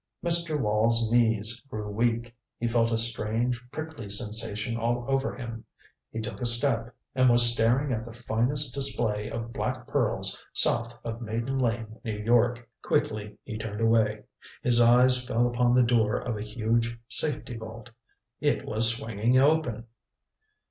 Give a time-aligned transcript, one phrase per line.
[0.25, 0.59] Mr.
[0.59, 2.35] Wall's knees grew weak.
[2.57, 5.63] He felt a strange prickly sensation all over him.
[6.11, 10.97] He took a step and was staring at the finest display of black pearls south
[11.03, 12.67] of Maiden Lane, New York.
[12.81, 14.23] Quickly he turned away.
[14.63, 17.91] His eyes fell upon the door of a huge safety vault.
[18.39, 19.85] It was swinging open!